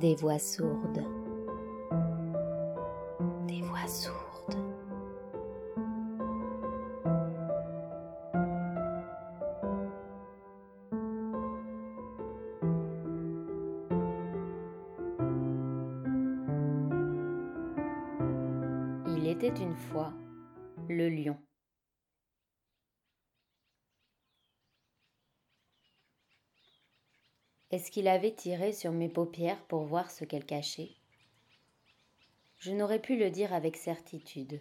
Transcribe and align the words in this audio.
Des 0.00 0.14
voix 0.14 0.38
sourdes. 0.38 1.04
Est-ce 27.70 27.92
qu'il 27.92 28.08
avait 28.08 28.34
tiré 28.34 28.72
sur 28.72 28.90
mes 28.90 29.08
paupières 29.08 29.62
pour 29.66 29.84
voir 29.84 30.10
ce 30.10 30.24
qu'elles 30.24 30.44
cachaient 30.44 30.90
Je 32.58 32.72
n'aurais 32.72 32.98
pu 32.98 33.16
le 33.16 33.30
dire 33.30 33.54
avec 33.54 33.76
certitude. 33.76 34.60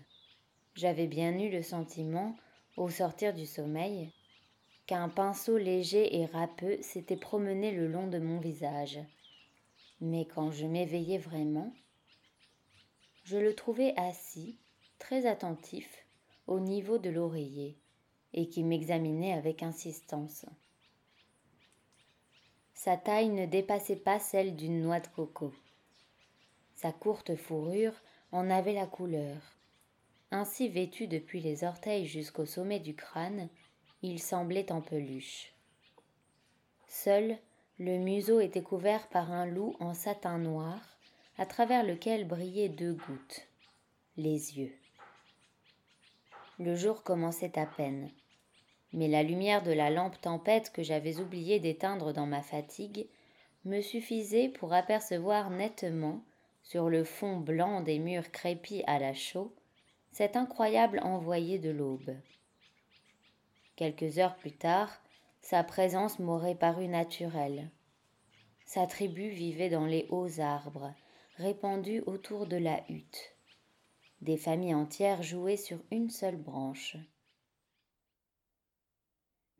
J'avais 0.75 1.07
bien 1.07 1.37
eu 1.39 1.49
le 1.49 1.63
sentiment, 1.63 2.35
au 2.77 2.87
sortir 2.89 3.33
du 3.33 3.47
sommeil, 3.47 4.11
qu'un 4.85 5.09
pinceau 5.09 5.57
léger 5.57 6.17
et 6.17 6.25
râpeux 6.27 6.77
s'était 6.81 7.17
promené 7.17 7.71
le 7.71 7.87
long 7.87 8.07
de 8.07 8.19
mon 8.19 8.39
visage. 8.39 8.99
Mais 10.01 10.25
quand 10.25 10.51
je 10.51 10.67
m'éveillai 10.67 11.17
vraiment, 11.17 11.73
je 13.23 13.37
le 13.37 13.55
trouvai 13.55 13.95
assis, 13.97 14.59
très 14.99 15.25
attentif, 15.25 16.05
au 16.45 16.59
niveau 16.59 16.99
de 16.99 17.09
l'oreiller, 17.09 17.75
et 18.33 18.49
qui 18.49 18.63
m'examinait 18.63 19.33
avec 19.33 19.63
insistance. 19.63 20.45
Sa 22.81 22.95
taille 22.95 23.27
ne 23.27 23.45
dépassait 23.45 23.97
pas 23.97 24.19
celle 24.19 24.55
d'une 24.55 24.81
noix 24.81 25.01
de 25.01 25.07
coco. 25.09 25.53
Sa 26.75 26.93
courte 26.93 27.35
fourrure 27.35 27.91
en 28.31 28.49
avait 28.49 28.71
la 28.71 28.85
couleur. 28.85 29.35
Ainsi 30.31 30.69
vêtu 30.69 31.05
depuis 31.05 31.41
les 31.41 31.65
orteils 31.65 32.07
jusqu'au 32.07 32.45
sommet 32.45 32.79
du 32.79 32.95
crâne, 32.95 33.49
il 34.01 34.21
semblait 34.21 34.71
en 34.71 34.79
peluche. 34.79 35.51
Seul, 36.87 37.37
le 37.79 37.97
museau 37.97 38.39
était 38.39 38.63
couvert 38.63 39.09
par 39.09 39.29
un 39.33 39.45
loup 39.45 39.75
en 39.81 39.93
satin 39.93 40.37
noir, 40.37 40.79
à 41.37 41.45
travers 41.45 41.83
lequel 41.83 42.25
brillaient 42.25 42.69
deux 42.69 42.93
gouttes, 42.93 43.45
les 44.15 44.57
yeux. 44.57 44.73
Le 46.59 46.77
jour 46.77 47.03
commençait 47.03 47.59
à 47.59 47.65
peine 47.65 48.09
mais 48.93 49.07
la 49.07 49.23
lumière 49.23 49.61
de 49.61 49.71
la 49.71 49.89
lampe 49.89 50.19
tempête 50.19 50.71
que 50.71 50.83
j'avais 50.83 51.19
oublié 51.19 51.59
d'éteindre 51.59 52.13
dans 52.13 52.25
ma 52.25 52.41
fatigue 52.41 53.07
me 53.65 53.81
suffisait 53.81 54.49
pour 54.49 54.73
apercevoir 54.73 55.49
nettement, 55.49 56.23
sur 56.63 56.89
le 56.89 57.03
fond 57.03 57.37
blanc 57.37 57.81
des 57.81 57.99
murs 57.99 58.31
crépis 58.31 58.83
à 58.87 58.99
la 58.99 59.13
chaux, 59.13 59.53
cet 60.11 60.35
incroyable 60.35 60.99
envoyé 61.03 61.59
de 61.59 61.69
l'aube. 61.69 62.15
Quelques 63.75 64.17
heures 64.17 64.35
plus 64.35 64.51
tard, 64.51 65.01
sa 65.41 65.63
présence 65.63 66.19
m'aurait 66.19 66.55
paru 66.55 66.87
naturelle. 66.87 67.69
Sa 68.65 68.87
tribu 68.87 69.29
vivait 69.29 69.69
dans 69.69 69.85
les 69.85 70.05
hauts 70.09 70.39
arbres, 70.39 70.93
répandus 71.37 72.03
autour 72.05 72.45
de 72.45 72.57
la 72.57 72.83
hutte. 72.89 73.35
Des 74.21 74.37
familles 74.37 74.75
entières 74.75 75.23
jouaient 75.23 75.57
sur 75.57 75.79
une 75.91 76.09
seule 76.09 76.35
branche 76.35 76.97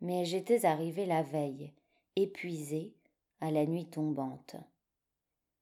mais 0.01 0.25
j'étais 0.25 0.65
arrivé 0.65 1.05
la 1.05 1.23
veille, 1.23 1.73
épuisé, 2.15 2.93
à 3.41 3.51
la 3.51 3.65
nuit 3.65 3.89
tombante. 3.89 4.55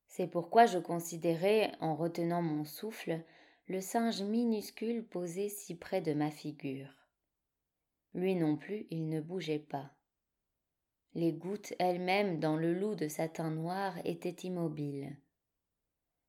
C'est 0.08 0.28
pourquoi 0.28 0.66
je 0.66 0.80
considérais, 0.80 1.72
en 1.80 1.96
retenant 1.96 2.42
mon 2.42 2.66
souffle, 2.66 3.22
le 3.68 3.82
singe 3.82 4.22
minuscule 4.22 5.06
posé 5.06 5.50
si 5.50 5.76
près 5.76 6.02
de 6.02 6.14
ma 6.14 6.32
figure. 6.32 6.90
Lui 8.14 8.36
non 8.36 8.56
plus, 8.56 8.88
il 8.90 9.10
ne 9.10 9.22
bougeait 9.22 9.60
pas. 9.60 9.92
Les 11.14 11.34
gouttes 11.34 11.74
elles-mêmes 11.80 12.40
dans 12.40 12.56
le 12.56 12.74
loup 12.74 12.96
de 12.96 13.08
satin 13.08 13.52
noir 13.52 13.94
étaient 14.06 14.48
immobiles. 14.48 15.18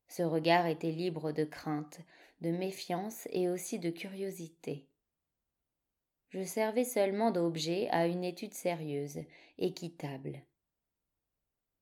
Ce 0.07 0.23
regard 0.23 0.65
était 0.65 0.91
libre 0.91 1.31
de 1.31 1.45
crainte, 1.45 1.99
de 2.41 2.49
méfiance 2.49 3.27
et 3.31 3.49
aussi 3.49 3.79
de 3.79 3.91
curiosité 3.91 4.88
je 6.29 6.43
servais 6.43 6.85
seulement 6.85 7.31
d'objet 7.31 7.89
à 7.89 8.07
une 8.07 8.23
étude 8.23 8.53
sérieuse, 8.53 9.19
équitable. 9.57 10.43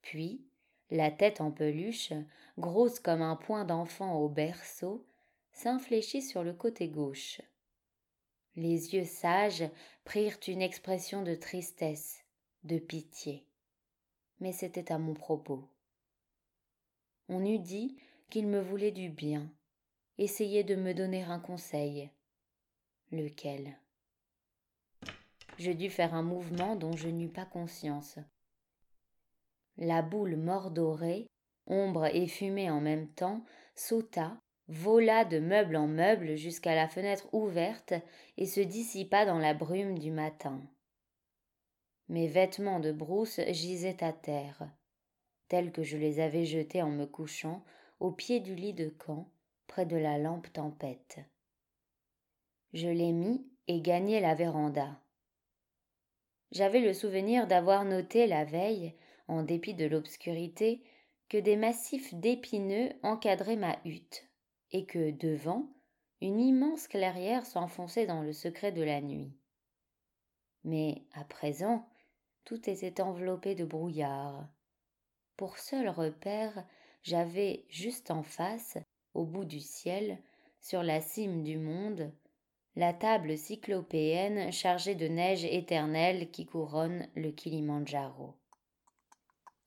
Puis, 0.02 0.42
la 0.90 1.12
tête 1.12 1.42
en 1.42 1.52
peluche, 1.52 2.14
grosse 2.58 3.00
comme 3.00 3.22
un 3.22 3.36
poing 3.36 3.66
d'enfant 3.66 4.16
au 4.16 4.30
berceau, 4.30 5.06
s'infléchit 5.52 6.22
sur 6.22 6.44
le 6.44 6.54
côté 6.54 6.88
gauche. 6.88 7.42
Les 8.56 8.96
yeux 8.96 9.04
sages 9.04 9.70
prirent 10.06 10.40
une 10.48 10.62
expression 10.62 11.24
de 11.24 11.36
tristesse, 11.36 12.24
de 12.64 12.80
pitié. 12.80 13.46
Mais 14.40 14.54
c'était 14.54 14.92
à 14.92 14.98
mon 14.98 15.14
propos. 15.14 15.68
On 17.28 17.44
eût 17.46 17.60
dit 17.60 17.98
qu'il 18.30 18.48
me 18.48 18.62
voulait 18.62 18.92
du 18.92 19.10
bien, 19.10 19.52
essayait 20.18 20.64
de 20.64 20.76
me 20.76 20.94
donner 20.94 21.24
un 21.24 21.40
conseil. 21.40 22.10
Lequel? 23.12 23.78
Je 25.58 25.72
dus 25.72 25.90
faire 25.90 26.14
un 26.14 26.24
mouvement 26.24 26.76
dont 26.76 26.96
je 26.96 27.10
n'eus 27.10 27.30
pas 27.30 27.46
conscience. 27.46 28.20
La 29.78 30.02
boule 30.02 30.36
mordorée, 30.36 31.28
ombre 31.66 32.06
et 32.06 32.28
fumée 32.28 32.70
en 32.70 32.82
même 32.82 33.08
temps, 33.10 33.44
sauta, 33.76 34.40
vola 34.68 35.26
de 35.26 35.40
meuble 35.40 35.76
en 35.76 35.88
meuble 35.88 36.36
jusqu'à 36.36 36.76
la 36.76 36.88
fenêtre 36.88 37.28
ouverte 37.34 37.94
et 38.38 38.46
se 38.46 38.60
dissipa 38.60 39.26
dans 39.26 39.40
la 39.40 39.54
brume 39.54 39.98
du 40.00 40.12
matin. 40.12 40.62
Mes 42.10 42.28
vêtements 42.28 42.80
de 42.80 42.92
brousse 42.92 43.42
gisaient 43.50 44.04
à 44.04 44.14
terre, 44.14 44.70
tels 45.48 45.72
que 45.72 45.84
je 45.84 45.98
les 45.98 46.20
avais 46.20 46.46
jetés 46.46 46.82
en 46.82 46.90
me 46.90 47.06
couchant 47.06 47.64
au 48.00 48.12
pied 48.12 48.40
du 48.40 48.56
lit 48.56 48.74
de 48.74 48.90
camp, 48.90 49.30
près 49.68 49.86
de 49.86 49.98
la 49.98 50.18
lampe 50.18 50.52
tempête. 50.54 51.20
Je 52.74 52.88
les 52.88 53.12
mis 53.12 53.46
et 53.68 53.82
gagnai 53.82 54.20
la 54.20 54.36
véranda. 54.36 55.02
J'avais 56.52 56.80
le 56.80 56.94
souvenir 56.94 57.48
d'avoir 57.48 57.86
noté 57.86 58.28
la 58.28 58.46
veille, 58.46 58.94
en 59.28 59.44
dépit 59.44 59.74
de 59.74 59.86
l'obscurité, 59.86 60.84
que 61.30 61.38
des 61.38 61.58
massifs 61.58 62.14
d'épineux 62.14 62.90
encadraient 63.04 63.58
ma 63.58 63.78
hutte, 63.84 64.30
et 64.72 64.86
que, 64.86 65.12
devant, 65.12 65.68
une 66.22 66.40
immense 66.40 66.88
clairière 66.88 67.46
s'enfonçait 67.46 68.06
dans 68.06 68.22
le 68.22 68.34
secret 68.34 68.72
de 68.72 68.82
la 68.82 69.02
nuit. 69.02 69.34
Mais, 70.64 71.04
à 71.14 71.24
présent, 71.24 71.88
tout 72.46 72.70
était 72.70 73.02
enveloppé 73.02 73.56
de 73.56 73.66
brouillard. 73.66 74.48
Pour 75.36 75.58
seul 75.58 75.90
repère, 75.90 76.66
j'avais 77.04 77.66
juste 77.70 78.10
en 78.10 78.24
face, 78.24 78.78
au 79.14 79.26
bout 79.26 79.46
du 79.46 79.60
ciel, 79.60 80.18
sur 80.62 80.82
la 80.82 81.02
cime 81.02 81.44
du 81.44 81.58
monde, 81.58 82.12
la 82.78 82.94
table 82.94 83.40
cyclopéenne 83.40 84.52
chargée 84.52 84.94
de 84.94 85.08
neige 85.08 85.44
éternelle 85.46 86.30
qui 86.30 86.46
couronne 86.46 87.08
le 87.16 87.32
Kilimandjaro. 87.32 88.36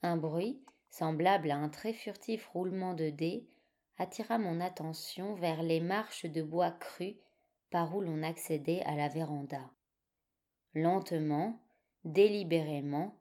Un 0.02 0.16
bruit, 0.16 0.62
semblable 0.90 1.50
à 1.50 1.56
un 1.56 1.68
très 1.68 1.92
furtif 1.92 2.46
roulement 2.46 2.94
de 2.94 3.10
dés, 3.10 3.48
attira 3.98 4.38
mon 4.38 4.60
attention 4.60 5.34
vers 5.34 5.64
les 5.64 5.80
marches 5.80 6.24
de 6.24 6.40
bois 6.40 6.70
cru 6.70 7.16
par 7.70 7.96
où 7.96 8.00
l'on 8.00 8.22
accédait 8.22 8.82
à 8.82 8.94
la 8.94 9.08
véranda. 9.08 9.68
Lentement, 10.74 11.60
délibérément, 12.04 13.16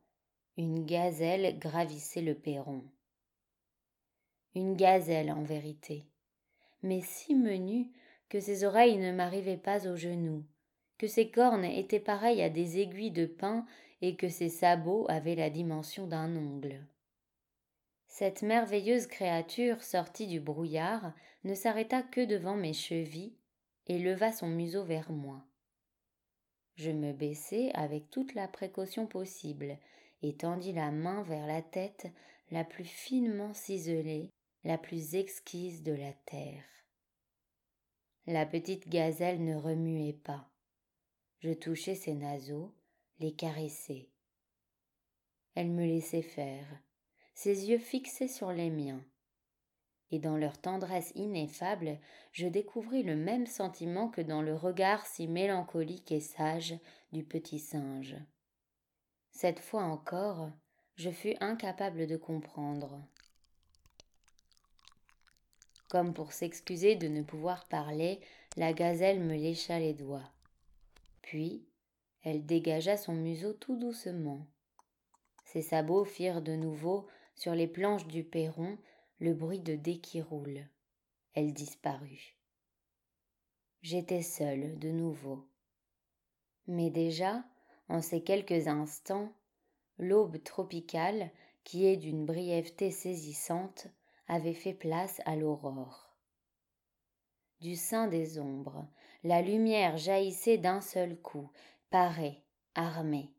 une 0.55 0.85
gazelle 0.85 1.57
gravissait 1.57 2.21
le 2.21 2.35
perron. 2.35 2.83
Une 4.53 4.75
gazelle 4.75 5.31
en 5.31 5.41
vérité, 5.41 6.05
mais 6.83 7.01
si 7.01 7.33
menue 7.33 7.91
que 8.29 8.39
ses 8.39 8.63
oreilles 8.63 8.97
ne 8.97 9.11
m'arrivaient 9.11 9.57
pas 9.57 9.87
aux 9.87 9.95
genoux, 9.95 10.43
que 10.97 11.07
ses 11.07 11.29
cornes 11.29 11.65
étaient 11.65 11.99
pareilles 11.99 12.41
à 12.41 12.49
des 12.49 12.79
aiguilles 12.79 13.11
de 13.11 13.25
pin 13.25 13.65
et 14.01 14.15
que 14.15 14.29
ses 14.29 14.49
sabots 14.49 15.05
avaient 15.09 15.35
la 15.35 15.49
dimension 15.49 16.07
d'un 16.07 16.35
ongle. 16.35 16.85
Cette 18.07 18.41
merveilleuse 18.41 19.07
créature 19.07 19.83
sortie 19.83 20.27
du 20.27 20.39
brouillard 20.39 21.13
ne 21.43 21.53
s'arrêta 21.53 22.01
que 22.01 22.25
devant 22.25 22.55
mes 22.55 22.73
chevilles 22.73 23.35
et 23.87 23.97
leva 23.97 24.31
son 24.31 24.47
museau 24.47 24.83
vers 24.83 25.11
moi. 25.11 25.45
Je 26.75 26.91
me 26.91 27.11
baissai 27.11 27.71
avec 27.73 28.09
toute 28.09 28.35
la 28.35 28.47
précaution 28.47 29.05
possible 29.05 29.77
et 30.21 30.35
tendis 30.35 30.73
la 30.73 30.91
main 30.91 31.23
vers 31.23 31.47
la 31.47 31.61
tête 31.61 32.07
la 32.51 32.63
plus 32.63 32.85
finement 32.85 33.53
ciselée, 33.53 34.31
la 34.63 34.77
plus 34.77 35.15
exquise 35.15 35.83
de 35.83 35.93
la 35.93 36.13
terre. 36.25 36.78
La 38.31 38.45
petite 38.45 38.87
gazelle 38.89 39.43
ne 39.43 39.55
remuait 39.55 40.13
pas. 40.13 40.47
Je 41.39 41.49
touchais 41.49 41.95
ses 41.95 42.13
naseaux, 42.13 42.75
les 43.17 43.33
caressais. 43.33 44.07
Elle 45.55 45.71
me 45.71 45.83
laissait 45.83 46.21
faire, 46.21 46.67
ses 47.33 47.71
yeux 47.71 47.79
fixés 47.79 48.27
sur 48.27 48.51
les 48.51 48.69
miens. 48.69 49.03
et 50.11 50.19
dans 50.19 50.37
leur 50.37 50.61
tendresse 50.61 51.11
ineffable, 51.15 51.97
je 52.31 52.45
découvris 52.45 53.01
le 53.01 53.15
même 53.15 53.47
sentiment 53.47 54.09
que 54.09 54.21
dans 54.21 54.43
le 54.43 54.53
regard 54.53 55.07
si 55.07 55.27
mélancolique 55.27 56.11
et 56.11 56.19
sage 56.19 56.75
du 57.11 57.23
petit 57.23 57.57
singe. 57.57 58.15
Cette 59.31 59.59
fois 59.59 59.85
encore, 59.85 60.51
je 60.97 61.09
fus 61.09 61.33
incapable 61.39 62.05
de 62.05 62.15
comprendre. 62.15 63.03
Comme 65.89 66.13
pour 66.13 66.33
s'excuser 66.33 66.95
de 66.95 67.07
ne 67.07 67.23
pouvoir 67.23 67.67
parler, 67.67 68.21
la 68.55 68.73
gazelle 68.73 69.19
me 69.19 69.33
lécha 69.33 69.79
les 69.79 69.93
doigts. 69.93 70.31
Puis, 71.21 71.65
elle 72.23 72.45
dégagea 72.45 72.95
son 72.95 73.13
museau 73.13 73.53
tout 73.53 73.75
doucement. 73.75 74.45
Ses 75.45 75.63
sabots 75.63 76.05
firent 76.05 76.43
de 76.43 76.55
nouveau, 76.55 77.07
sur 77.35 77.55
les 77.55 77.67
planches 77.67 78.05
du 78.05 78.23
perron, 78.23 78.77
le 79.19 79.33
bruit 79.33 79.61
de 79.61 79.75
dés 79.75 79.99
qui 79.99 80.21
roulent. 80.21 80.67
Elle 81.33 81.53
disparut. 81.53 82.35
J'étais 83.81 84.21
seule 84.21 84.77
de 84.77 84.89
nouveau. 84.89 85.47
Mais 86.67 86.91
déjà, 86.91 87.43
en 87.87 88.01
ces 88.01 88.21
quelques 88.21 88.67
instants, 88.67 89.33
l'aube 89.97 90.43
tropicale, 90.43 91.31
qui 91.63 91.85
est 91.85 91.97
d'une 91.97 92.25
brièveté 92.25 92.91
saisissante, 92.91 93.87
avait 94.29 94.53
fait 94.53 94.73
place 94.73 95.21
à 95.25 95.35
l'aurore. 95.35 96.15
Du 97.59 97.75
sein 97.75 98.07
des 98.07 98.39
ombres, 98.39 98.87
la 99.23 99.41
lumière 99.41 99.97
jaillissait 99.97 100.57
d'un 100.57 100.79
seul 100.79 101.19
coup, 101.19 101.51
parée, 101.89 102.45
armée, 102.73 103.33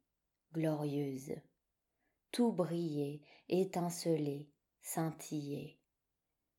glorieuse. 0.52 1.32
Tout 2.32 2.52
brillait, 2.52 3.22
étincelait, 3.48 4.46
scintillait. 4.82 5.78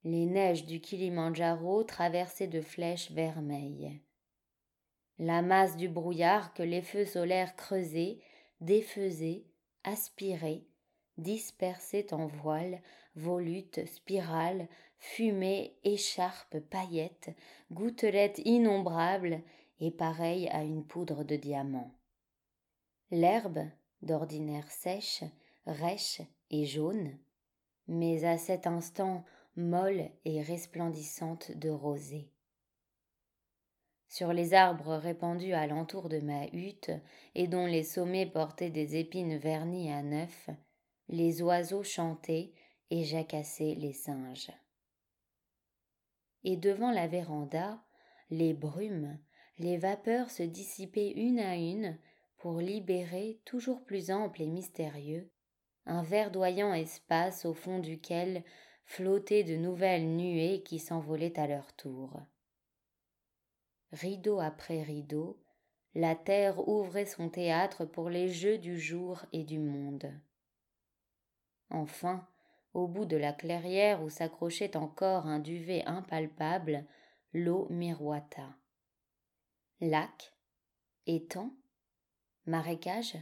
Les 0.04 0.26
neiges 0.26 0.66
du 0.66 0.82
Kilimandjaro 0.82 1.84
traversaient 1.84 2.48
de 2.48 2.62
flèches 2.62 3.12
vermeilles. 3.12 4.02
La 5.20 5.44
masse 5.44 5.78
du 5.78 5.88
brouillard 5.88 6.56
que 6.56 6.64
les 6.64 6.82
feux 6.82 7.06
solaires 7.06 7.56
creusaient, 7.56 8.20
défaisaient, 8.60 9.46
aspiraient, 9.84 10.66
dispersaient 11.18 12.12
en 12.14 12.26
voiles, 12.26 12.82
volutes, 13.16 13.86
spirales, 13.86 14.68
fumées, 14.98 15.78
écharpes, 15.84 16.60
paillettes, 16.60 17.32
gouttelettes 17.72 18.40
innombrables 18.46 19.42
et 19.80 19.92
pareilles 19.92 20.48
à 20.50 20.64
une 20.64 20.86
poudre 20.86 21.24
de 21.24 21.36
diamants. 21.36 21.92
L'herbe, 23.10 23.66
d'ordinaire 24.02 24.70
sèche, 24.72 25.24
rêche 25.66 26.22
et 26.50 26.66
jaune, 26.66 27.18
mais 27.88 28.24
à 28.24 28.38
cet 28.38 28.68
instant 28.68 29.26
molle 29.56 30.10
et 30.24 30.42
resplendissante 30.42 31.52
de 31.52 31.70
rosée. 31.70 32.32
Sur 34.08 34.34
les 34.34 34.54
arbres 34.54 34.96
répandus 34.96 35.54
alentour 35.54 36.10
de 36.10 36.20
ma 36.20 36.46
hutte 36.48 36.92
et 37.34 37.48
dont 37.48 37.66
les 37.66 37.84
sommets 37.84 38.26
portaient 38.26 38.70
des 38.70 38.98
épines 38.98 39.38
vernies 39.38 39.92
à 39.92 40.04
neuf, 40.04 40.50
les 41.08 41.42
oiseaux 41.42 41.84
chantaient 41.84 42.52
et 42.92 43.04
jacassaient 43.04 43.74
les 43.76 43.94
singes. 43.94 44.52
Et 46.44 46.58
devant 46.58 46.92
la 46.92 47.08
véranda, 47.08 47.82
les 48.30 48.54
brumes, 48.54 49.18
les 49.58 49.78
vapeurs 49.78 50.30
se 50.30 50.44
dissipaient 50.44 51.12
une 51.12 51.40
à 51.40 51.56
une 51.56 51.98
pour 52.38 52.60
libérer, 52.60 53.40
toujours 53.46 53.84
plus 53.84 54.12
ample 54.12 54.42
et 54.42 54.48
mystérieux, 54.48 55.32
un 55.86 56.04
verdoyant 56.04 56.74
espace 56.74 57.46
au 57.46 57.54
fond 57.54 57.80
duquel 57.80 58.44
flottaient 58.86 59.44
de 59.44 59.56
nouvelles 59.56 60.16
nuées 60.16 60.62
qui 60.64 60.78
s'envolaient 60.78 61.40
à 61.40 61.48
leur 61.48 61.74
tour. 61.74 62.20
Rideau 63.92 64.40
après 64.40 64.82
rideau, 64.84 65.42
la 65.96 66.16
terre 66.16 66.68
ouvrait 66.68 67.06
son 67.06 67.30
théâtre 67.30 67.86
pour 67.86 68.10
les 68.10 68.30
jeux 68.30 68.58
du 68.58 68.80
jour 68.80 69.26
et 69.32 69.44
du 69.44 69.60
monde. 69.60 70.12
Enfin, 71.70 72.28
au 72.74 72.88
bout 72.88 73.06
de 73.06 73.18
la 73.18 73.34
clairière 73.34 74.02
où 74.02 74.10
s'accrochait 74.10 74.78
encore 74.78 75.26
un 75.26 75.40
duvet 75.40 75.84
impalpable, 75.86 76.86
l'eau 77.34 77.68
miroita. 77.70 78.56
Lac, 79.82 80.34
étang, 81.08 81.54
marécage? 82.46 83.18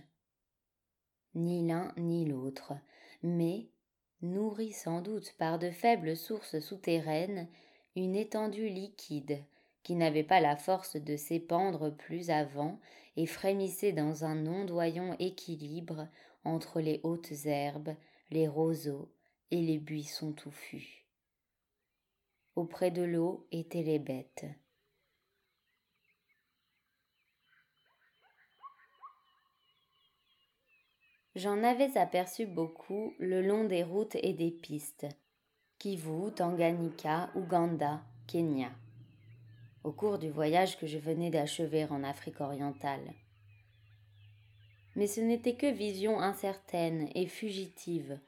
Ni 1.36 1.66
l'un 1.68 1.94
ni 1.98 2.26
l'autre, 2.26 2.74
mais, 3.24 3.70
nourri 4.22 4.72
sans 4.72 5.02
doute 5.02 5.34
par 5.38 5.60
de 5.60 5.70
faibles 5.70 6.18
sources 6.18 6.60
souterraines, 6.60 7.48
une 7.96 8.16
étendue 8.16 8.70
liquide 8.70 9.44
qui 9.84 9.96
n'avait 9.96 10.24
pas 10.24 10.40
la 10.40 10.56
force 10.56 10.96
de 10.96 11.16
s'épandre 11.16 11.96
plus 11.96 12.30
avant 12.30 12.80
et 13.16 13.26
frémissait 13.26 13.94
dans 13.94 14.26
un 14.26 14.46
ondoyant 14.46 15.16
équilibre 15.20 16.08
entre 16.44 16.82
les 16.82 17.00
hautes 17.04 17.46
herbes, 17.46 17.96
les 18.32 18.48
roseaux 18.48 19.12
et 19.52 19.62
les 19.62 19.80
buissons 19.80 20.34
touffus. 20.34 21.06
Auprès 22.56 22.92
de 22.92 23.02
l'eau 23.02 23.48
étaient 23.52 23.84
les 23.84 24.00
bêtes. 24.00 24.46
J'en 31.36 31.64
avais 31.64 31.98
aperçu 31.98 32.46
beaucoup 32.46 33.14
le 33.18 33.42
long 33.42 33.64
des 33.64 33.84
routes 33.84 34.16
et 34.16 34.34
des 34.34 34.52
pistes, 34.52 35.08
Kivu, 35.78 36.34
Tanganyika, 36.36 37.30
Ouganda, 37.36 38.02
Kenya, 38.28 38.72
au 39.84 39.94
cours 39.94 40.20
du 40.20 40.30
voyage 40.30 40.78
que 40.78 40.86
je 40.86 40.98
venais 40.98 41.30
d'achever 41.30 41.86
en 41.86 42.04
Afrique 42.04 42.42
orientale. 42.42 43.14
Mais 44.96 45.08
ce 45.08 45.22
n'était 45.22 45.56
que 45.56 45.72
vision 45.72 46.20
incertaine 46.20 47.10
et 47.16 47.28
fugitive, 47.28 48.20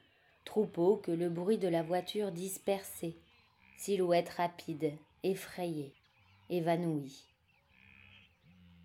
troupeau 0.44 0.96
que 0.96 1.10
le 1.10 1.28
bruit 1.28 1.58
de 1.58 1.68
la 1.68 1.82
voiture 1.82 2.32
dispersait, 2.32 3.16
silhouette 3.76 4.28
rapide, 4.30 4.92
effrayée, 5.22 5.92
évanouie. 6.50 7.24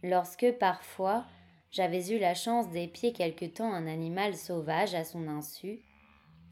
Lorsque, 0.04 0.52
parfois, 0.60 1.26
j'avais 1.72 2.10
eu 2.10 2.20
la 2.20 2.36
chance 2.36 2.70
d'épier 2.70 3.14
quelque 3.14 3.46
temps 3.46 3.74
un 3.74 3.88
animal 3.88 4.36
sauvage 4.36 4.96
à 4.96 5.04
son 5.04 5.28
insu, 5.28 5.82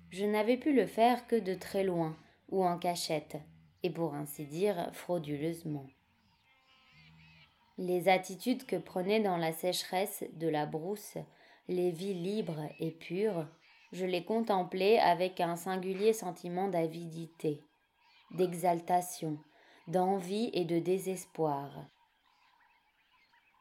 je 0.10 0.26
n'avais 0.26 0.58
pu 0.58 0.74
le 0.74 0.86
faire 0.86 1.28
que 1.28 1.36
de 1.36 1.54
très 1.54 1.84
loin 1.84 2.16
ou 2.50 2.64
en 2.64 2.78
cachette, 2.78 3.38
et 3.84 3.90
pour 3.90 4.14
ainsi 4.14 4.46
dire 4.46 4.90
frauduleusement. 4.94 5.88
Les 7.78 8.08
attitudes 8.08 8.66
que 8.66 8.78
prenaient 8.78 9.20
dans 9.20 9.38
la 9.38 9.52
sécheresse 9.52 10.24
de 10.34 10.48
la 10.48 10.66
brousse 10.66 11.18
les 11.68 11.92
vies 11.92 12.14
libres 12.14 12.70
et 12.80 12.92
pures, 12.92 13.48
je 13.92 14.06
les 14.06 14.24
contemplais 14.24 15.00
avec 15.00 15.40
un 15.40 15.56
singulier 15.56 16.14
sentiment 16.14 16.68
d'avidité, 16.68 17.62
d'exaltation, 18.32 19.38
d'envie 19.88 20.50
et 20.54 20.66
de 20.66 20.80
désespoir. 20.80 21.72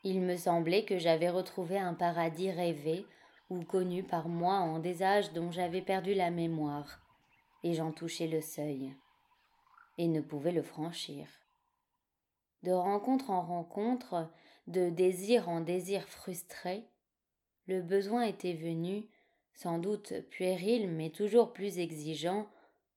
Il 0.02 0.20
me 0.20 0.36
semblait 0.36 0.84
que 0.84 0.98
j'avais 0.98 1.30
retrouvé 1.30 1.78
un 1.78 1.94
paradis 1.94 2.50
rêvé 2.50 3.06
ou 3.50 3.62
connu 3.64 4.02
par 4.02 4.28
moi 4.28 4.54
en 4.54 4.78
des 4.78 5.02
âges 5.02 5.32
dont 5.32 5.50
j'avais 5.50 5.82
perdu 5.82 6.14
la 6.14 6.30
mémoire, 6.30 7.00
et 7.62 7.74
j'en 7.74 7.92
touchais 7.92 8.26
le 8.26 8.40
seuil, 8.40 8.94
et 9.98 10.08
ne 10.08 10.20
pouvais 10.20 10.52
le 10.52 10.62
franchir. 10.62 11.26
De 12.62 12.72
rencontre 12.72 13.30
en 13.30 13.42
rencontre, 13.42 14.30
de 14.66 14.88
désir 14.88 15.48
en 15.48 15.60
désir 15.60 16.02
frustré, 16.08 16.88
le 17.66 17.82
besoin 17.82 18.22
était 18.22 18.54
venu, 18.54 19.08
sans 19.54 19.78
doute 19.78 20.12
puéril 20.30 20.90
mais 20.90 21.10
toujours 21.10 21.52
plus 21.52 21.78
exigeant, 21.78 22.48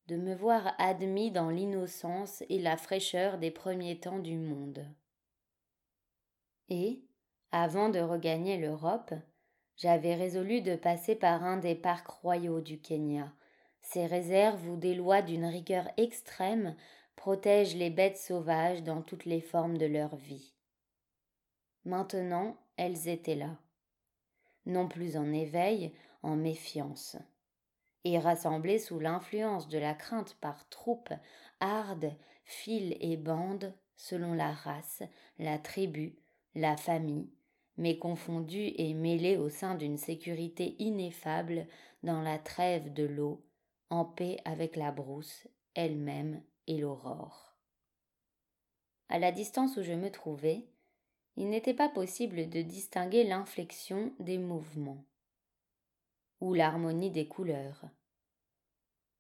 de 0.08 0.16
me 0.16 0.34
voir 0.34 0.74
admis 0.78 1.32
dans 1.32 1.50
l'innocence 1.50 2.44
et 2.50 2.60
la 2.60 2.78
fraîcheur 2.78 3.38
des 3.38 3.52
premiers 3.52 4.00
temps 4.00 4.20
du 4.20 4.38
monde. 4.38 4.86
Et, 6.70 7.02
avant 7.52 7.90
de 7.90 8.00
regagner 8.00 8.58
l'Europe, 8.58 9.14
j'avais 9.76 10.16
résolu 10.16 10.62
de 10.62 10.76
passer 10.76 11.16
par 11.16 11.44
un 11.44 11.58
des 11.58 11.76
parcs 11.76 12.08
royaux 12.08 12.62
du 12.62 12.80
Kenya, 12.80 13.34
ces 13.82 14.06
réserves 14.06 14.68
où 14.68 14.76
des 14.76 14.96
lois 14.96 15.22
d'une 15.22 15.46
rigueur 15.46 15.90
extrême 15.98 16.76
protègent 17.16 17.76
les 17.76 17.90
bêtes 17.90 18.18
sauvages 18.18 18.84
dans 18.84 19.02
toutes 19.02 19.26
les 19.26 19.42
formes 19.42 19.78
de 19.78 19.86
leur 19.86 20.16
vie. 20.16 20.54
Maintenant, 21.86 22.58
elles 22.76 23.08
étaient 23.08 23.36
là, 23.36 23.58
non 24.66 24.88
plus 24.88 25.16
en 25.16 25.32
éveil, 25.32 25.94
méfiance, 26.36 27.18
et 28.04 28.20
rassemblées 28.20 28.80
sous 28.80 29.00
l'influence 29.00 29.68
de 29.68 29.78
la 29.78 29.94
crainte 29.94 30.36
par 30.40 30.68
troupes, 30.70 31.14
hardes, 31.60 32.14
files 32.46 32.98
et 33.00 33.18
bandes, 33.18 33.74
selon 33.96 34.34
la 34.34 34.52
race, 34.52 35.04
la 35.40 35.58
tribu, 35.58 36.16
la 36.56 36.78
famille, 36.78 37.30
mais 37.78 37.98
confondues 37.98 38.74
et 38.78 38.94
mêlées 38.94 39.38
au 39.38 39.50
sein 39.50 39.76
d'une 39.76 39.98
sécurité 39.98 40.76
ineffable 40.80 41.68
dans 42.04 42.22
la 42.22 42.40
trêve 42.40 42.94
de 42.94 43.04
l'eau, 43.04 43.44
en 43.90 44.06
paix 44.06 44.38
avec 44.46 44.76
la 44.76 44.92
brousse, 44.92 45.48
elle-même 45.74 46.42
et 46.68 46.78
l'aurore. 46.78 47.58
À 49.10 49.20
la 49.20 49.32
distance 49.32 49.78
où 49.78 49.84
je 49.84 49.94
me 49.94 50.12
trouvais, 50.12 50.68
il 51.38 51.50
n'était 51.50 51.74
pas 51.74 51.90
possible 51.90 52.50
de 52.50 52.62
distinguer 52.62 53.24
l'inflexion 53.24 54.12
des 54.20 54.38
mouvements 54.38 55.06
ou 56.40 56.54
l'harmonie 56.54 57.12
des 57.12 57.28
couleurs. 57.28 57.86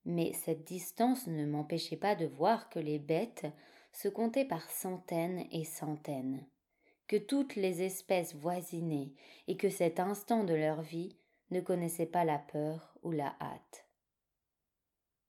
Mais 0.05 0.33
cette 0.33 0.63
distance 0.63 1.27
ne 1.27 1.45
m'empêchait 1.45 1.97
pas 1.97 2.15
de 2.15 2.25
voir 2.25 2.69
que 2.69 2.79
les 2.79 2.99
bêtes 2.99 3.45
se 3.91 4.07
comptaient 4.07 4.45
par 4.45 4.69
centaines 4.69 5.45
et 5.51 5.65
centaines, 5.65 6.45
que 7.07 7.17
toutes 7.17 7.55
les 7.55 7.81
espèces 7.81 8.35
voisinaient 8.35 9.13
et 9.47 9.57
que 9.57 9.69
cet 9.69 9.99
instant 9.99 10.43
de 10.43 10.53
leur 10.53 10.81
vie 10.81 11.17
ne 11.51 11.61
connaissait 11.61 12.05
pas 12.05 12.25
la 12.25 12.39
peur 12.39 12.97
ou 13.03 13.11
la 13.11 13.35
hâte. 13.41 13.85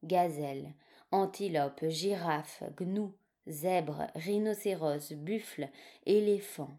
Gazelles, 0.04 0.74
antilopes, 1.10 1.88
girafes, 1.88 2.62
gnous, 2.76 3.14
zèbres, 3.48 4.06
rhinocéros, 4.14 5.12
buffles, 5.12 5.68
éléphants. 6.06 6.78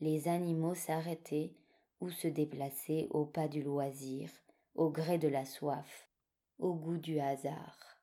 Les 0.00 0.28
animaux 0.28 0.74
s'arrêtaient 0.74 1.54
se 2.10 2.28
déplaçaient 2.28 3.06
au 3.10 3.24
pas 3.24 3.48
du 3.48 3.62
loisir, 3.62 4.30
au 4.74 4.90
gré 4.90 5.18
de 5.18 5.28
la 5.28 5.44
soif, 5.44 6.08
au 6.58 6.74
goût 6.74 6.98
du 6.98 7.18
hasard. 7.18 7.98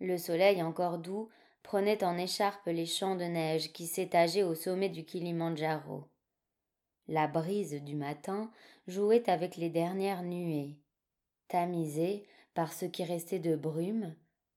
Le 0.00 0.18
soleil 0.18 0.62
encore 0.62 0.98
doux 0.98 1.28
prenait 1.62 2.02
en 2.02 2.18
écharpe 2.18 2.66
les 2.66 2.86
champs 2.86 3.16
de 3.16 3.24
neige 3.24 3.72
qui 3.72 3.86
s'étageaient 3.86 4.42
au 4.42 4.54
sommet 4.54 4.88
du 4.88 5.04
Kilimandjaro. 5.04 6.08
La 7.08 7.28
brise 7.28 7.82
du 7.82 7.94
matin 7.94 8.50
jouait 8.86 9.28
avec 9.28 9.56
les 9.56 9.70
dernières 9.70 10.22
nuées. 10.22 10.76
Tamisée 11.48 12.26
par 12.54 12.72
ce 12.72 12.84
qui 12.84 13.04
restait 13.04 13.38
de 13.38 13.56
brume, 13.56 14.14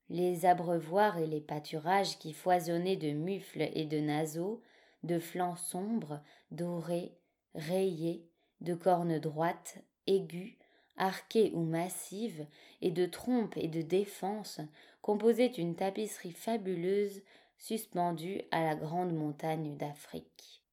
les 0.10 0.45
abreuvoirs 0.45 1.17
et 1.17 1.27
les 1.27 1.41
pâturages 1.41 2.17
qui 2.19 2.34
foisonnaient 2.34 2.95
de 2.95 3.12
mufles 3.12 3.69
et 3.74 3.86
de 3.86 4.00
naseaux, 4.00 4.62
de 5.03 5.19
flancs 5.19 5.55
sombres, 5.55 6.22
dorés, 6.51 7.17
rayés, 7.55 8.29
de 8.62 8.75
cornes 8.75 9.19
droites, 9.19 9.77
aiguës, 10.07 10.55
arquées 10.97 11.51
ou 11.53 11.63
massives, 11.63 12.45
et 12.81 12.91
de 12.91 13.05
trompes 13.05 13.57
et 13.57 13.67
de 13.67 13.81
défenses, 13.81 14.62
composaient 15.01 15.47
une 15.47 15.75
tapisserie 15.75 16.31
fabuleuse 16.31 17.21
suspendue 17.57 18.41
à 18.51 18.63
la 18.63 18.75
grande 18.75 19.13
montagne 19.13 19.75
d'Afrique. 19.77 20.63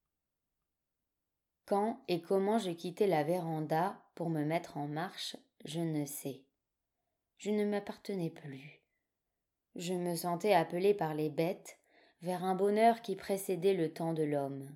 Quand 1.65 2.01
et 2.07 2.21
comment 2.21 2.59
je 2.59 2.71
quittai 2.71 3.07
la 3.07 3.23
véranda 3.23 4.01
pour 4.15 4.29
me 4.29 4.43
mettre 4.43 4.77
en 4.77 4.87
marche, 4.87 5.37
je 5.65 5.79
ne 5.79 6.05
sais. 6.05 6.43
Je 7.37 7.51
ne 7.51 7.65
m'appartenais 7.65 8.29
plus. 8.29 8.81
Je 9.75 9.93
me 9.93 10.15
sentais 10.15 10.53
appelé 10.53 10.93
par 10.93 11.13
les 11.13 11.29
bêtes 11.29 11.79
vers 12.21 12.43
un 12.43 12.55
bonheur 12.55 13.01
qui 13.01 13.15
précédait 13.15 13.73
le 13.73 13.91
temps 13.91 14.13
de 14.13 14.23
l'homme. 14.23 14.69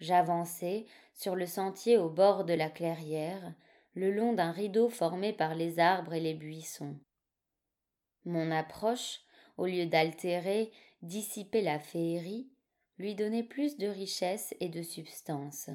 J'avançai 0.00 0.86
sur 1.14 1.36
le 1.36 1.46
sentier 1.46 1.98
au 1.98 2.08
bord 2.08 2.44
de 2.44 2.54
la 2.54 2.70
clairière, 2.70 3.54
le 3.94 4.10
long 4.10 4.32
d'un 4.32 4.50
rideau 4.50 4.88
formé 4.88 5.32
par 5.32 5.54
les 5.54 5.78
arbres 5.78 6.14
et 6.14 6.20
les 6.20 6.34
buissons. 6.34 6.98
Mon 8.24 8.50
approche, 8.50 9.20
au 9.56 9.66
lieu 9.66 9.86
d'altérer, 9.86 10.70
dissiper 11.02 11.62
la 11.62 11.78
féerie, 11.78 12.50
lui 12.98 13.14
donnait 13.14 13.42
plus 13.42 13.76
de 13.76 13.86
richesse 13.86 14.54
et 14.60 14.68
de 14.68 14.82
substance. 14.82 15.70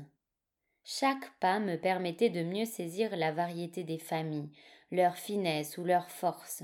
Chaque 0.83 1.37
pas 1.39 1.59
me 1.59 1.77
permettait 1.77 2.29
de 2.29 2.43
mieux 2.43 2.65
saisir 2.65 3.15
la 3.15 3.31
variété 3.31 3.83
des 3.83 3.97
familles, 3.97 4.51
leur 4.91 5.15
finesse 5.15 5.77
ou 5.77 5.83
leur 5.83 6.09
force, 6.09 6.63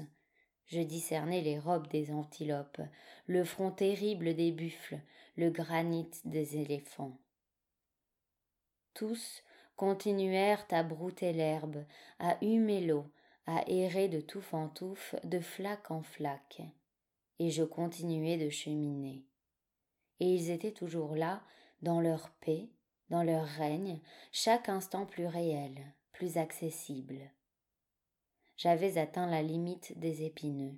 je 0.72 0.80
discernais 0.80 1.42
les 1.42 1.60
robes 1.60 1.90
des 1.90 2.12
antilopes, 2.12 2.82
le 3.28 3.44
front 3.44 3.72
terrible 3.72 4.34
des 4.36 4.54
buffles, 4.54 5.02
le 5.36 5.50
granit 5.50 6.10
des 6.24 6.56
éléphants. 6.56 7.20
Tous 8.94 9.44
continuèrent 9.76 10.66
à 10.72 10.84
brouter 10.84 11.34
l'herbe, 11.34 11.86
à 12.20 12.38
humer 12.44 12.82
l'eau, 12.82 13.06
à 13.48 13.64
errer 13.68 14.08
de 14.08 14.22
touffe 14.22 14.54
en 14.54 14.70
touffe, 14.70 15.16
de 15.24 15.40
flaque 15.40 15.92
en 15.92 16.02
flaque. 16.02 16.62
Et 17.40 17.50
je 17.50 17.64
continuais 17.64 18.38
de 18.38 18.50
cheminer. 18.50 19.26
Et 20.20 20.28
ils 20.28 20.52
étaient 20.52 20.72
toujours 20.72 21.16
là, 21.16 21.42
dans 21.82 22.00
leur 22.00 22.30
paix, 22.42 22.70
dans 23.10 23.24
leur 23.24 23.46
règne, 23.46 24.00
chaque 24.32 24.70
instant 24.70 25.06
plus 25.06 25.26
réel, 25.26 25.94
plus 26.12 26.38
accessible 26.38 27.32
j'avais 28.62 29.00
atteint 29.00 29.26
la 29.26 29.42
limite 29.42 29.98
des 29.98 30.24
épineux. 30.24 30.78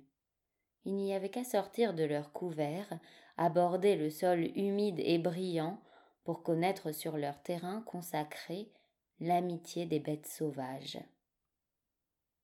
Il 0.86 0.96
n'y 0.96 1.12
avait 1.12 1.28
qu'à 1.28 1.44
sortir 1.44 1.92
de 1.92 2.02
leur 2.02 2.32
couvert, 2.32 2.88
aborder 3.36 3.94
le 3.94 4.08
sol 4.08 4.40
humide 4.56 5.00
et 5.04 5.18
brillant 5.18 5.78
pour 6.24 6.42
connaître 6.42 6.92
sur 6.92 7.16
leur 7.16 7.42
terrain 7.42 7.82
consacré 7.82 8.70
l'amitié 9.20 9.86
des 9.86 10.00
bêtes 10.00 10.26
sauvages. 10.26 10.98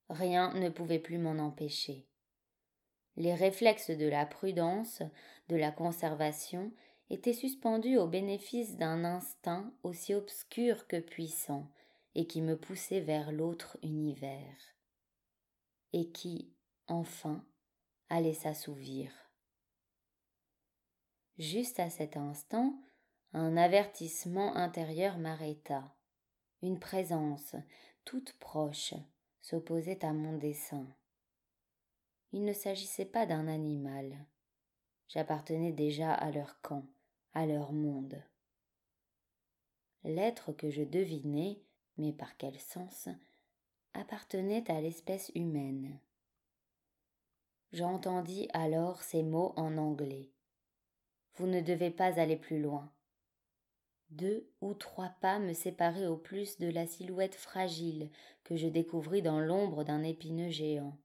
Rien 0.09 0.53
ne 0.53 0.69
pouvait 0.69 0.99
plus 0.99 1.17
m'en 1.17 1.37
empêcher. 1.39 2.07
Les 3.17 3.33
réflexes 3.33 3.91
de 3.91 4.07
la 4.07 4.25
prudence, 4.25 5.01
de 5.49 5.55
la 5.55 5.71
conservation, 5.71 6.71
étaient 7.09 7.33
suspendus 7.33 7.97
au 7.97 8.07
bénéfice 8.07 8.77
d'un 8.77 9.03
instinct 9.03 9.73
aussi 9.83 10.13
obscur 10.13 10.87
que 10.87 10.99
puissant, 10.99 11.67
et 12.15 12.27
qui 12.27 12.41
me 12.41 12.57
poussait 12.57 12.99
vers 12.99 13.31
l'autre 13.31 13.77
univers 13.83 14.75
et 15.93 16.09
qui, 16.09 16.53
enfin, 16.87 17.45
allait 18.09 18.33
s'assouvir. 18.33 19.11
Juste 21.37 21.79
à 21.79 21.89
cet 21.89 22.17
instant, 22.17 22.75
un 23.33 23.55
avertissement 23.55 24.55
intérieur 24.55 25.17
m'arrêta. 25.17 25.95
Une 26.61 26.79
présence, 26.79 27.55
toute 28.03 28.33
proche, 28.33 28.93
s'opposait 29.41 30.03
à 30.05 30.11
mon 30.11 30.37
dessein. 30.37 30.85
Il 32.33 32.43
ne 32.43 32.53
s'agissait 32.53 33.05
pas 33.05 33.25
d'un 33.25 33.47
animal. 33.47 34.25
J'appartenais 35.07 35.71
déjà 35.71 36.13
à 36.13 36.31
leur 36.31 36.61
camp, 36.61 36.85
à 37.33 37.45
leur 37.45 37.71
monde. 37.71 38.21
L'être 40.03 40.51
que 40.51 40.69
je 40.69 40.83
devinais, 40.83 41.61
mais 41.97 42.13
par 42.13 42.37
quel 42.37 42.59
sens, 42.59 43.09
appartenait 43.93 44.69
à 44.71 44.81
l'espèce 44.81 45.31
humaine. 45.35 45.99
J'entendis 47.71 48.49
alors 48.53 49.01
ces 49.01 49.23
mots 49.23 49.53
en 49.55 49.77
anglais. 49.77 50.31
Vous 51.35 51.47
ne 51.47 51.61
devez 51.61 51.91
pas 51.91 52.19
aller 52.19 52.35
plus 52.35 52.61
loin. 52.61 52.91
Deux 54.11 54.49
ou 54.59 54.73
trois 54.73 55.13
pas 55.21 55.39
me 55.39 55.53
séparaient 55.53 56.07
au 56.07 56.17
plus 56.17 56.59
de 56.59 56.69
la 56.69 56.85
silhouette 56.85 57.35
fragile 57.35 58.09
que 58.43 58.57
je 58.57 58.67
découvris 58.67 59.21
dans 59.21 59.39
l'ombre 59.39 59.85
d'un 59.85 60.03
épineux 60.03 60.49
géant. 60.49 60.97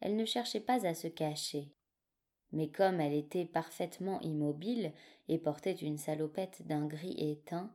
Elle 0.00 0.16
ne 0.16 0.24
cherchait 0.24 0.60
pas 0.60 0.86
à 0.86 0.94
se 0.94 1.08
cacher. 1.08 1.72
Mais 2.52 2.70
comme 2.70 3.00
elle 3.00 3.12
était 3.12 3.44
parfaitement 3.44 4.18
immobile 4.20 4.92
et 5.28 5.38
portait 5.38 5.72
une 5.72 5.98
salopette 5.98 6.66
d'un 6.66 6.86
gris 6.86 7.16
éteint, 7.18 7.74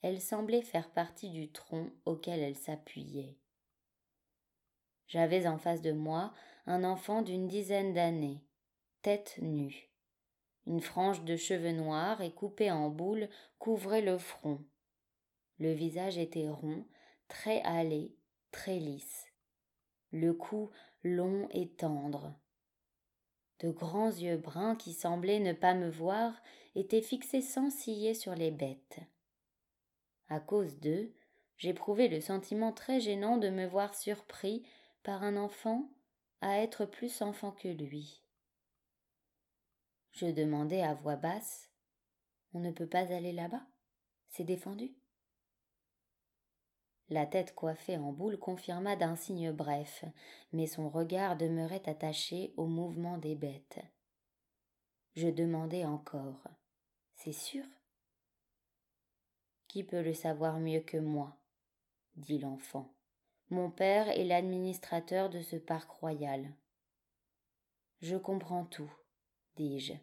elle 0.00 0.20
semblait 0.20 0.62
faire 0.62 0.90
partie 0.90 1.30
du 1.30 1.50
tronc 1.52 1.90
auquel 2.06 2.40
elle 2.40 2.56
s'appuyait. 2.56 3.36
J'avais 5.08 5.46
en 5.46 5.58
face 5.58 5.82
de 5.82 5.92
moi 5.92 6.32
un 6.66 6.84
enfant 6.84 7.20
d'une 7.20 7.48
dizaine 7.48 7.92
d'années, 7.92 8.42
tête 9.02 9.38
nue. 9.42 9.90
Une 10.66 10.80
frange 10.80 11.24
de 11.24 11.36
cheveux 11.36 11.72
noirs 11.72 12.22
et 12.22 12.32
coupée 12.32 12.70
en 12.70 12.88
boules 12.88 13.28
couvrait 13.58 14.02
le 14.02 14.18
front. 14.18 14.64
Le 15.58 15.72
visage 15.72 16.18
était 16.18 16.48
rond, 16.48 16.84
très 17.28 17.62
hâlé, 17.62 18.16
très 18.50 18.78
lisse. 18.78 19.26
Le 20.10 20.32
cou 20.32 20.70
long 21.02 21.48
et 21.50 21.68
tendre. 21.68 22.34
De 23.60 23.70
grands 23.70 24.10
yeux 24.10 24.38
bruns 24.38 24.74
qui 24.74 24.92
semblaient 24.92 25.40
ne 25.40 25.52
pas 25.52 25.74
me 25.74 25.90
voir 25.90 26.32
étaient 26.74 27.02
fixés 27.02 27.42
sans 27.42 27.70
ciller 27.70 28.14
sur 28.14 28.34
les 28.34 28.50
bêtes. 28.50 29.00
À 30.28 30.40
cause 30.40 30.80
d'eux, 30.80 31.14
j'éprouvais 31.58 32.08
le 32.08 32.20
sentiment 32.20 32.72
très 32.72 33.00
gênant 33.00 33.36
de 33.36 33.50
me 33.50 33.66
voir 33.66 33.94
surpris 33.94 34.66
par 35.02 35.22
un 35.22 35.36
enfant 35.36 35.90
à 36.40 36.58
être 36.58 36.86
plus 36.86 37.22
enfant 37.22 37.52
que 37.52 37.68
lui. 37.68 38.23
Je 40.14 40.26
demandai 40.26 40.80
à 40.80 40.94
voix 40.94 41.16
basse 41.16 41.68
On 42.52 42.60
ne 42.60 42.70
peut 42.70 42.86
pas 42.86 43.12
aller 43.12 43.32
là-bas? 43.32 43.66
C'est 44.28 44.44
défendu? 44.44 44.94
La 47.08 47.26
tête 47.26 47.52
coiffée 47.52 47.96
en 47.96 48.12
boule 48.12 48.38
confirma 48.38 48.94
d'un 48.94 49.16
signe 49.16 49.50
bref, 49.50 50.04
mais 50.52 50.68
son 50.68 50.88
regard 50.88 51.36
demeurait 51.36 51.82
attaché 51.88 52.54
au 52.56 52.66
mouvement 52.66 53.18
des 53.18 53.34
bêtes. 53.34 53.80
Je 55.16 55.26
demandai 55.26 55.84
encore 55.84 56.46
C'est 57.16 57.32
sûr? 57.32 57.64
Qui 59.66 59.82
peut 59.82 60.02
le 60.02 60.14
savoir 60.14 60.60
mieux 60.60 60.80
que 60.80 60.96
moi? 60.96 61.36
dit 62.14 62.38
l'enfant. 62.38 62.94
Mon 63.50 63.68
père 63.68 64.08
est 64.08 64.24
l'administrateur 64.24 65.28
de 65.28 65.40
ce 65.40 65.56
parc 65.56 65.90
royal. 65.90 66.54
Je 68.00 68.16
comprends 68.16 68.64
tout, 68.64 68.92
dis-je. 69.56 69.94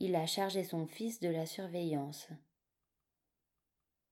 Il 0.00 0.14
a 0.14 0.26
chargé 0.26 0.62
son 0.64 0.86
fils 0.86 1.20
de 1.20 1.28
la 1.28 1.46
surveillance. 1.46 2.28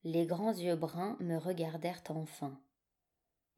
Les 0.03 0.27
grands 0.27 0.53
yeux 0.53 0.77
bruns 0.77 1.17
me 1.21 1.37
regardèrent 1.37 2.03
enfin. 2.11 2.61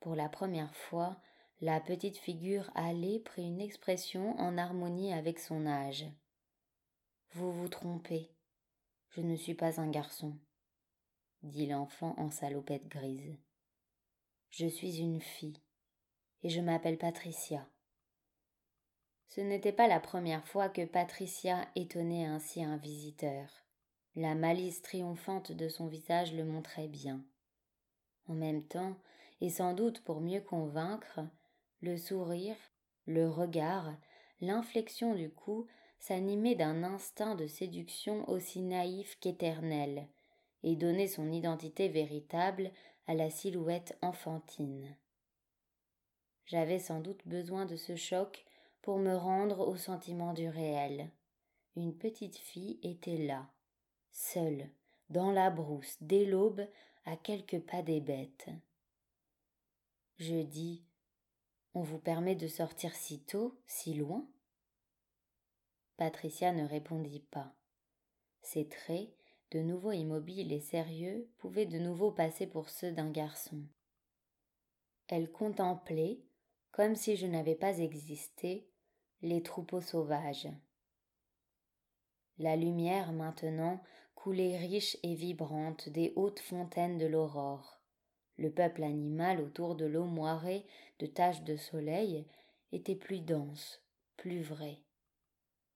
Pour 0.00 0.14
la 0.14 0.28
première 0.28 0.74
fois, 0.74 1.20
la 1.60 1.80
petite 1.80 2.18
figure 2.18 2.70
hâlée 2.76 3.20
prit 3.20 3.44
une 3.44 3.60
expression 3.60 4.38
en 4.38 4.56
harmonie 4.56 5.12
avec 5.12 5.38
son 5.38 5.66
âge. 5.66 6.06
Vous 7.32 7.52
vous 7.52 7.68
trompez. 7.68 8.30
Je 9.10 9.20
ne 9.20 9.36
suis 9.36 9.54
pas 9.54 9.80
un 9.80 9.90
garçon, 9.90 10.38
dit 11.42 11.66
l'enfant 11.66 12.14
en 12.18 12.30
salopette 12.30 12.86
grise. 12.88 13.36
Je 14.50 14.66
suis 14.66 14.98
une 14.98 15.20
fille, 15.20 15.60
et 16.42 16.48
je 16.48 16.60
m'appelle 16.60 16.98
Patricia. 16.98 17.68
Ce 19.28 19.40
n'était 19.40 19.72
pas 19.72 19.88
la 19.88 20.00
première 20.00 20.46
fois 20.46 20.68
que 20.68 20.84
Patricia 20.84 21.68
étonnait 21.76 22.24
ainsi 22.24 22.62
un 22.64 22.78
visiteur. 22.78 23.46
La 24.16 24.34
malice 24.34 24.82
triomphante 24.82 25.52
de 25.52 25.68
son 25.68 25.86
visage 25.86 26.32
le 26.34 26.44
montrait 26.44 26.88
bien. 26.88 27.22
En 28.26 28.34
même 28.34 28.64
temps, 28.64 28.96
et 29.40 29.50
sans 29.50 29.74
doute 29.74 30.02
pour 30.02 30.20
mieux 30.20 30.40
convaincre, 30.40 31.20
le 31.82 31.96
sourire, 31.96 32.56
le 33.06 33.28
regard, 33.28 33.94
l'inflexion 34.40 35.14
du 35.14 35.30
cou 35.30 35.66
s'animaient 36.00 36.54
d'un 36.54 36.82
instinct 36.82 37.34
de 37.34 37.46
séduction 37.46 38.28
aussi 38.28 38.62
naïf 38.62 39.18
qu'éternel, 39.20 40.08
et 40.62 40.74
donnaient 40.74 41.06
son 41.06 41.30
identité 41.30 41.88
véritable 41.88 42.72
à 43.06 43.14
la 43.14 43.30
silhouette 43.30 43.96
enfantine. 44.02 44.96
J'avais 46.46 46.78
sans 46.78 47.00
doute 47.00 47.26
besoin 47.26 47.66
de 47.66 47.76
ce 47.76 47.94
choc 47.94 48.44
pour 48.88 48.98
me 48.98 49.14
rendre 49.14 49.68
au 49.68 49.76
sentiment 49.76 50.32
du 50.32 50.48
réel. 50.48 51.10
Une 51.76 51.94
petite 51.94 52.38
fille 52.38 52.80
était 52.82 53.18
là, 53.18 53.46
seule, 54.12 54.70
dans 55.10 55.30
la 55.30 55.50
brousse, 55.50 55.98
dès 56.00 56.24
l'aube, 56.24 56.66
à 57.04 57.18
quelques 57.18 57.60
pas 57.60 57.82
des 57.82 58.00
bêtes. 58.00 58.48
Je 60.16 60.36
dis 60.36 60.86
On 61.74 61.82
vous 61.82 61.98
permet 61.98 62.34
de 62.34 62.48
sortir 62.48 62.94
si 62.94 63.20
tôt, 63.20 63.60
si 63.66 63.92
loin? 63.92 64.26
Patricia 65.98 66.54
ne 66.54 66.66
répondit 66.66 67.26
pas. 67.30 67.54
Ses 68.40 68.70
traits, 68.70 69.10
de 69.50 69.60
nouveau 69.60 69.92
immobiles 69.92 70.50
et 70.50 70.60
sérieux, 70.60 71.30
pouvaient 71.36 71.66
de 71.66 71.78
nouveau 71.78 72.10
passer 72.10 72.46
pour 72.46 72.70
ceux 72.70 72.92
d'un 72.92 73.10
garçon. 73.10 73.62
Elle 75.08 75.30
contemplait, 75.30 76.22
comme 76.70 76.94
si 76.94 77.16
je 77.16 77.26
n'avais 77.26 77.54
pas 77.54 77.80
existé, 77.80 78.66
les 79.22 79.42
troupeaux 79.42 79.80
sauvages. 79.80 80.48
La 82.38 82.54
lumière 82.54 83.12
maintenant 83.12 83.82
coulait 84.14 84.56
riche 84.58 84.96
et 85.02 85.14
vibrante 85.14 85.88
des 85.88 86.12
hautes 86.14 86.40
fontaines 86.40 86.98
de 86.98 87.06
l'aurore. 87.06 87.80
Le 88.36 88.50
peuple 88.50 88.84
animal 88.84 89.40
autour 89.40 89.74
de 89.74 89.86
l'eau 89.86 90.04
moirée 90.04 90.64
de 91.00 91.06
taches 91.06 91.42
de 91.42 91.56
soleil 91.56 92.26
était 92.70 92.94
plus 92.94 93.20
dense, 93.20 93.82
plus 94.16 94.42
vrai. 94.42 94.78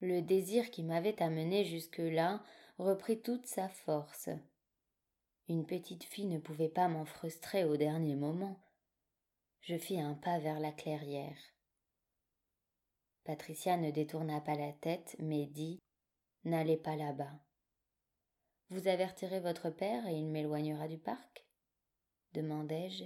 Le 0.01 0.21
désir 0.21 0.71
qui 0.71 0.85
m'avait 0.85 1.21
amené 1.21 1.65
jusque-là 1.65 2.43
reprit 2.79 3.21
toute 3.21 3.47
sa 3.47 3.69
force. 3.69 4.29
Une 5.49 5.67
petite 5.67 6.05
fille 6.05 6.27
ne 6.27 6.39
pouvait 6.39 6.69
pas 6.69 6.87
m'en 6.87 7.05
frustrer 7.05 7.65
au 7.65 7.77
dernier 7.77 8.15
moment. 8.15 8.61
Je 9.61 9.77
fis 9.77 10.01
un 10.01 10.15
pas 10.15 10.39
vers 10.39 10.61
la 10.61 10.71
clairière. 10.71 11.52
Patricia 13.25 13.77
ne 13.77 13.91
détourna 13.91 14.41
pas 14.41 14.55
la 14.55 14.73
tête, 14.73 15.17
mais 15.19 15.47
dit 15.47 15.79
N'allez 16.45 16.77
pas 16.77 16.97
là-bas. 16.97 17.33
Vous 18.71 18.89
avertirez 18.89 19.39
votre 19.39 19.71
père 19.71 20.07
et 20.09 20.15
il 20.15 20.29
m'éloignera 20.29 20.89
du 20.89 20.99
parc? 20.99 21.47
demandai-je. 22.33 23.05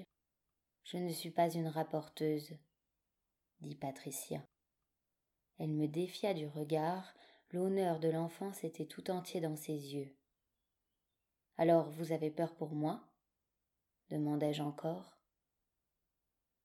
Je 0.84 0.98
ne 0.98 1.10
suis 1.10 1.32
pas 1.32 1.50
une 1.52 1.66
rapporteuse, 1.66 2.56
dit 3.60 3.74
Patricia. 3.74 4.40
Elle 5.58 5.72
me 5.72 5.88
défia 5.88 6.32
du 6.32 6.46
regard, 6.46 7.12
l'honneur 7.50 7.98
de 7.98 8.08
l'enfance 8.08 8.62
était 8.62 8.86
tout 8.86 9.10
entier 9.10 9.40
dans 9.40 9.56
ses 9.56 9.94
yeux. 9.94 10.14
Alors 11.56 11.90
vous 11.90 12.12
avez 12.12 12.30
peur 12.30 12.54
pour 12.54 12.74
moi? 12.74 13.02
demandai-je 14.10 14.62
encore. 14.62 15.18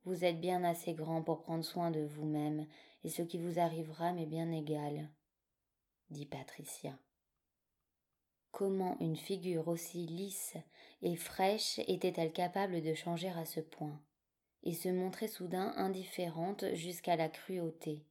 Vous 0.03 0.25
êtes 0.25 0.39
bien 0.39 0.63
assez 0.63 0.93
grand 0.93 1.23
pour 1.23 1.41
prendre 1.41 1.63
soin 1.63 1.91
de 1.91 2.01
vous-même, 2.01 2.67
et 3.03 3.09
ce 3.09 3.21
qui 3.21 3.37
vous 3.37 3.59
arrivera 3.59 4.13
m'est 4.13 4.25
bien 4.25 4.51
égal, 4.51 5.09
dit 6.09 6.25
Patricia. 6.25 6.97
Comment 8.51 8.97
une 8.99 9.15
figure 9.15 9.67
aussi 9.67 10.05
lisse 10.05 10.57
et 11.01 11.15
fraîche 11.15 11.79
était-elle 11.87 12.33
capable 12.33 12.81
de 12.81 12.93
changer 12.93 13.29
à 13.29 13.45
ce 13.45 13.59
point, 13.59 13.99
et 14.63 14.73
se 14.73 14.89
montrer 14.89 15.27
soudain 15.27 15.73
indifférente 15.77 16.65
jusqu'à 16.73 17.15
la 17.15 17.29
cruauté? 17.29 18.05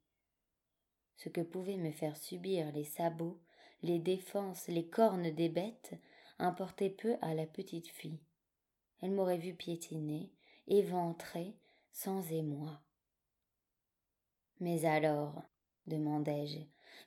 Ce 1.17 1.29
que 1.29 1.43
pouvaient 1.43 1.77
me 1.77 1.93
faire 1.93 2.17
subir 2.17 2.73
les 2.73 2.85
sabots, 2.85 3.39
les 3.83 3.99
défenses, 3.99 4.67
les 4.69 4.87
cornes 4.87 5.31
des 5.31 5.51
bêtes, 5.51 5.93
importait 6.39 6.91
peu 6.91 7.17
à 7.21 7.35
la 7.35 7.47
petite 7.47 7.89
fille. 7.89 8.21
Elle 9.03 9.13
m'aurait 9.13 9.39
vu 9.39 9.55
piétiner, 9.55 10.33
éventrer, 10.67 11.55
sans 11.93 12.33
émoi. 12.33 12.83
Mais 14.61 14.85
alors, 14.85 15.43
demandai-je, 15.87 16.61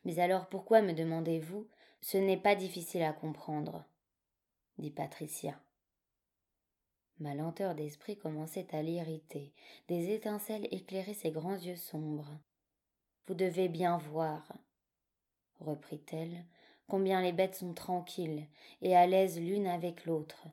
mais 0.05 0.19
alors 0.19 0.47
pourquoi 0.47 0.81
me 0.81 0.93
demandez-vous? 0.93 1.67
Ce 2.01 2.17
n'est 2.17 2.37
pas 2.37 2.55
difficile 2.55 3.03
à 3.03 3.13
comprendre, 3.13 3.85
dit 4.77 4.91
Patricia. 4.91 5.57
Ma 7.19 7.35
lenteur 7.35 7.75
d'esprit 7.75 8.17
commençait 8.17 8.75
à 8.75 8.81
l'irriter. 8.81 9.53
Des 9.87 10.11
étincelles 10.11 10.67
éclairaient 10.71 11.13
ses 11.13 11.31
grands 11.31 11.55
yeux 11.55 11.77
sombres. 11.77 12.37
Vous 13.27 13.35
devez 13.35 13.69
bien 13.69 13.97
voir, 13.97 14.51
reprit-elle, 15.59 16.45
combien 16.87 17.21
les 17.21 17.31
bêtes 17.31 17.55
sont 17.55 17.73
tranquilles 17.73 18.47
et 18.81 18.95
à 18.95 19.07
l'aise 19.07 19.39
l'une 19.39 19.67
avec 19.67 20.05
l'autre. 20.05 20.47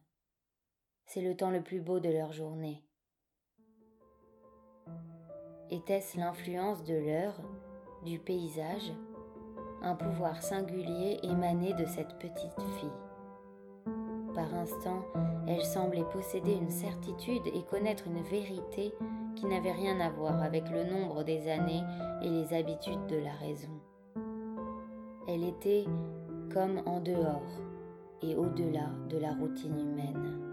C'est 1.06 1.22
le 1.22 1.36
temps 1.36 1.50
le 1.50 1.62
plus 1.62 1.80
beau 1.80 1.98
de 1.98 2.10
leur 2.10 2.32
journée. 2.32 2.84
Était-ce 5.72 6.18
l'influence 6.18 6.83
de 6.83 6.94
l'heure, 6.94 7.40
du 8.04 8.18
paysage, 8.18 8.92
un 9.83 9.94
pouvoir 9.94 10.42
singulier 10.42 11.20
émané 11.22 11.74
de 11.74 11.85
cette 11.85 12.18
petite 12.18 12.61
fille? 12.80 12.90
Par 14.35 14.52
instant, 14.52 15.04
elle 15.46 15.62
semblait 15.62 16.02
posséder 16.12 16.54
une 16.54 16.70
certitude 16.70 17.46
et 17.54 17.62
connaître 17.70 18.09
une 18.09 18.20
vérité 18.22 18.92
qui 19.37 19.46
n'avait 19.46 19.70
rien 19.70 20.00
à 20.00 20.11
voir 20.11 20.42
avec 20.42 20.68
le 20.70 20.83
nombre 20.83 21.22
des 21.22 21.48
années 21.48 21.85
et 22.20 22.28
les 22.28 22.52
habitudes 22.52 23.06
de 23.06 23.18
la 23.18 23.33
raison. 23.35 23.70
Elle 25.28 25.44
était 25.44 25.85
comme 26.52 26.83
en 26.85 26.98
dehors 26.98 27.46
et 28.22 28.35
au-delà 28.35 28.90
de 29.09 29.18
la 29.18 29.35
routine 29.35 29.78
humaine. 29.78 30.49